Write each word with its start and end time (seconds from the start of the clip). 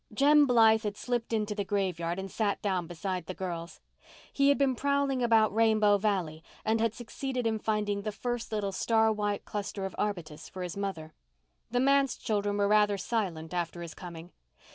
Jem 0.11 0.47
Blythe 0.47 0.81
had 0.81 0.97
slipped 0.97 1.31
into 1.31 1.53
the 1.53 1.63
graveyard 1.63 2.17
and 2.17 2.31
sat 2.31 2.59
down 2.63 2.87
beside 2.87 3.27
the 3.27 3.35
girls. 3.35 3.79
He 4.33 4.49
had 4.49 4.57
been 4.57 4.73
prowling 4.75 5.21
about 5.21 5.53
Rainbow 5.53 5.99
Valley 5.99 6.43
and 6.65 6.81
had 6.81 6.95
succeeded 6.95 7.45
in 7.45 7.59
finding 7.59 8.01
the 8.01 8.11
first 8.11 8.51
little 8.51 8.71
star 8.71 9.13
white 9.13 9.45
cluster 9.45 9.85
of 9.85 9.93
arbutus 9.99 10.49
for 10.49 10.63
his 10.63 10.75
mother. 10.75 11.13
The 11.69 11.79
manse 11.81 12.17
children 12.17 12.57
were 12.57 12.67
rather 12.67 12.97
silent 12.97 13.53
after 13.53 13.83
his 13.83 13.93
coming. 13.93 14.31